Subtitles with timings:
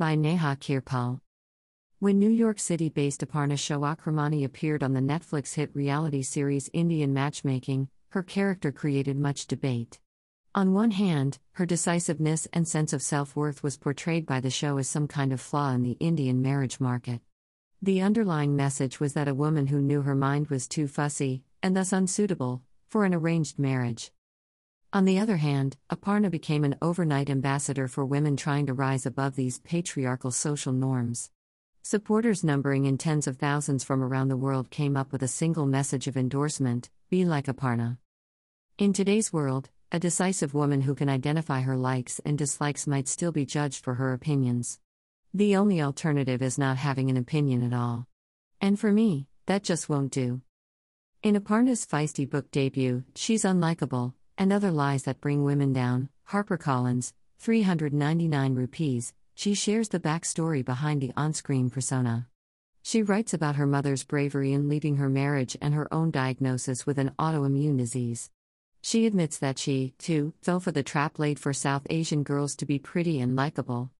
[0.00, 1.20] By Neha Kirpal.
[1.98, 7.12] When New York City based Aparna Shewakramani appeared on the Netflix hit reality series Indian
[7.12, 10.00] Matchmaking, her character created much debate.
[10.54, 14.78] On one hand, her decisiveness and sense of self worth was portrayed by the show
[14.78, 17.20] as some kind of flaw in the Indian marriage market.
[17.82, 21.76] The underlying message was that a woman who knew her mind was too fussy, and
[21.76, 24.12] thus unsuitable, for an arranged marriage.
[24.92, 29.36] On the other hand, Aparna became an overnight ambassador for women trying to rise above
[29.36, 31.30] these patriarchal social norms.
[31.80, 35.64] Supporters numbering in tens of thousands from around the world came up with a single
[35.64, 37.98] message of endorsement be like Aparna.
[38.78, 43.30] In today's world, a decisive woman who can identify her likes and dislikes might still
[43.30, 44.80] be judged for her opinions.
[45.32, 48.08] The only alternative is not having an opinion at all.
[48.60, 50.40] And for me, that just won't do.
[51.22, 57.12] In Aparna's feisty book debut, She's Unlikable, and Other Lies That Bring Women Down, HarperCollins,
[57.40, 62.26] 399 rupees, she shares the backstory behind the on screen persona.
[62.80, 66.96] She writes about her mother's bravery in leaving her marriage and her own diagnosis with
[66.96, 68.30] an autoimmune disease.
[68.80, 72.64] She admits that she, too, fell for the trap laid for South Asian girls to
[72.64, 73.90] be pretty and likable.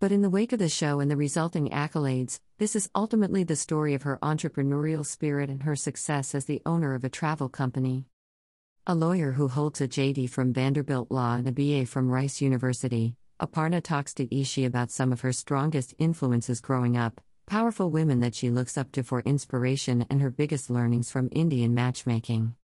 [0.00, 3.54] But in the wake of the show and the resulting accolades, this is ultimately the
[3.54, 8.06] story of her entrepreneurial spirit and her success as the owner of a travel company.
[8.86, 13.16] A lawyer who holds a JD from Vanderbilt Law and a BA from Rice University,
[13.40, 18.34] Aparna talks to eShe about some of her strongest influences growing up, powerful women that
[18.34, 22.56] she looks up to for inspiration, and her biggest learnings from Indian matchmaking.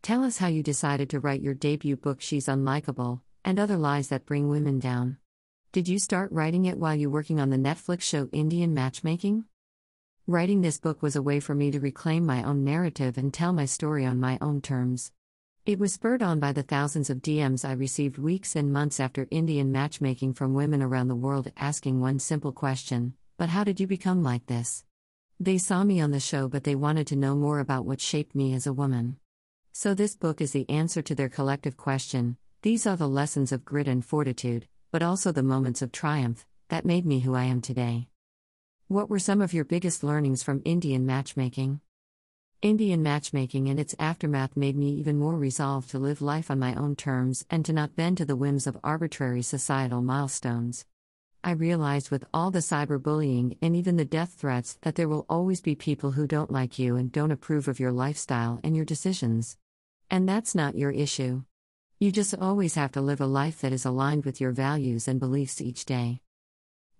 [0.00, 4.08] Tell us how you decided to write your debut book, She's Unlikable, and Other Lies
[4.08, 5.18] That Bring Women Down.
[5.70, 9.44] Did you start writing it while you were working on the Netflix show Indian Matchmaking?
[10.26, 13.52] Writing this book was a way for me to reclaim my own narrative and tell
[13.52, 15.12] my story on my own terms.
[15.64, 19.28] It was spurred on by the thousands of DMs I received weeks and months after
[19.30, 23.86] Indian matchmaking from women around the world asking one simple question But how did you
[23.86, 24.84] become like this?
[25.38, 28.34] They saw me on the show, but they wanted to know more about what shaped
[28.34, 29.18] me as a woman.
[29.70, 32.38] So, this book is the answer to their collective question.
[32.62, 36.84] These are the lessons of grit and fortitude, but also the moments of triumph that
[36.84, 38.08] made me who I am today.
[38.88, 41.80] What were some of your biggest learnings from Indian matchmaking?
[42.62, 46.76] Indian matchmaking and its aftermath made me even more resolved to live life on my
[46.76, 50.86] own terms and to not bend to the whims of arbitrary societal milestones.
[51.42, 55.60] I realized with all the cyberbullying and even the death threats that there will always
[55.60, 59.56] be people who don't like you and don't approve of your lifestyle and your decisions.
[60.08, 61.42] And that's not your issue.
[61.98, 65.18] You just always have to live a life that is aligned with your values and
[65.18, 66.20] beliefs each day.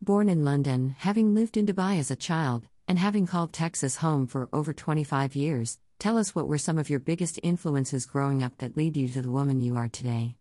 [0.00, 4.26] Born in London, having lived in Dubai as a child, and having called Texas home
[4.26, 8.58] for over 25 years, tell us what were some of your biggest influences growing up
[8.58, 10.36] that lead you to the woman you are today.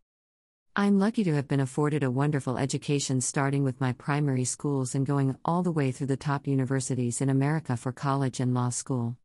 [0.76, 5.06] I'm lucky to have been afforded a wonderful education starting with my primary schools and
[5.06, 9.16] going all the way through the top universities in America for college and law school.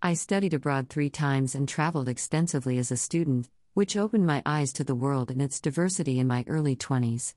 [0.00, 4.72] I studied abroad three times and traveled extensively as a student, which opened my eyes
[4.72, 7.34] to the world and its diversity in my early 20s.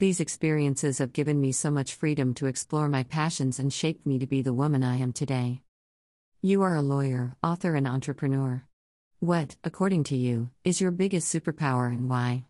[0.00, 4.20] These experiences have given me so much freedom to explore my passions and shaped me
[4.20, 5.62] to be the woman I am today.
[6.40, 8.62] You are a lawyer, author, and entrepreneur.
[9.18, 12.44] What, according to you, is your biggest superpower and why?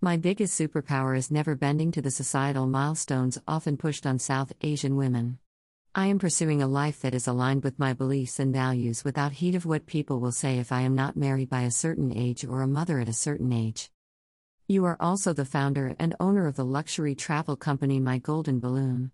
[0.00, 4.96] My biggest superpower is never bending to the societal milestones often pushed on South Asian
[4.96, 5.36] women.
[5.94, 9.56] I am pursuing a life that is aligned with my beliefs and values without heed
[9.56, 12.62] of what people will say if I am not married by a certain age or
[12.62, 13.90] a mother at a certain age.
[14.68, 19.10] You are also the founder and owner of the luxury travel company My Golden Balloon.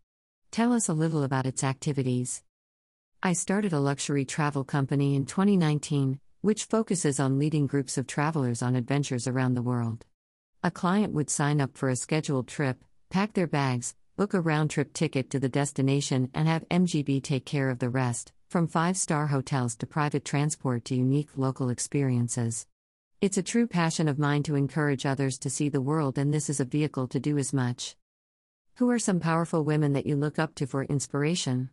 [0.51, 2.43] Tell us a little about its activities.
[3.23, 8.63] I started a luxury travel company in 2019, which focuses on leading groups of travelers
[8.63, 10.05] on adventures around the world.
[10.63, 14.71] A client would sign up for a scheduled trip, pack their bags, book a round
[14.71, 18.99] trip ticket to the destination, and have MGB take care of the rest, from five
[18.99, 22.67] star hotels to private transport to unique local experiences.
[23.21, 26.49] It's a true passion of mine to encourage others to see the world, and this
[26.49, 27.97] is a vehicle to do as much.
[28.77, 31.71] Who are some powerful women that you look up to for inspiration?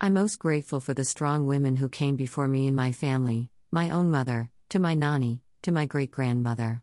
[0.00, 3.90] I'm most grateful for the strong women who came before me in my family, my
[3.90, 6.82] own mother, to my nanny, to my great grandmother.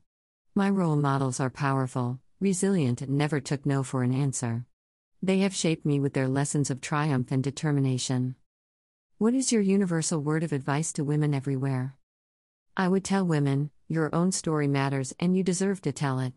[0.56, 4.66] My role models are powerful, resilient, and never took no for an answer.
[5.22, 8.36] They have shaped me with their lessons of triumph and determination.
[9.18, 11.98] What is your universal word of advice to women everywhere?
[12.76, 16.34] I would tell women, your own story matters and you deserve to tell it.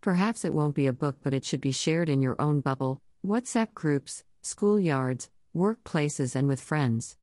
[0.00, 3.00] Perhaps it won't be a book, but it should be shared in your own bubble,
[3.26, 7.16] WhatsApp groups, schoolyards, workplaces, and with friends.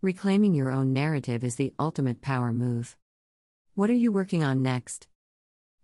[0.00, 2.96] Reclaiming your own narrative is the ultimate power move.
[3.74, 5.08] What are you working on next?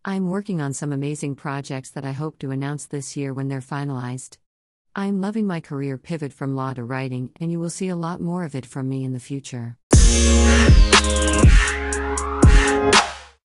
[0.04, 3.60] I'm working on some amazing projects that I hope to announce this year when they're
[3.60, 4.36] finalized.
[4.94, 7.96] I am loving my career pivot from law to writing, and you will see a
[7.96, 9.76] lot more of it from me in the future.